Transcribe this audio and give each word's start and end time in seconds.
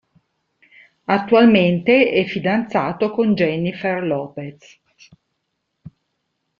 Attualmente 1.05 2.09
è 2.09 2.25
fidanzato 2.25 3.11
con 3.11 3.35
"Jennifer 3.35 4.01
Lopez. 4.01 4.79